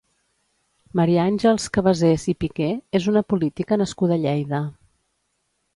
[0.99, 4.67] Maria Àngels Cabasés i Piqué és una política nascuda a Lleida.